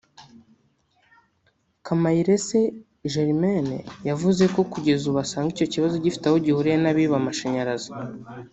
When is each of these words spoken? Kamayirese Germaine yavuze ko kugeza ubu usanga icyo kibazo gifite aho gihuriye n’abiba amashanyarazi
Kamayirese 1.85 2.59
Germaine 3.11 3.77
yavuze 4.09 4.43
ko 4.53 4.61
kugeza 4.71 5.03
ubu 5.09 5.19
usanga 5.25 5.49
icyo 5.53 5.67
kibazo 5.73 5.95
gifite 6.03 6.23
aho 6.27 6.37
gihuriye 6.45 6.77
n’abiba 6.79 7.15
amashanyarazi 7.21 7.91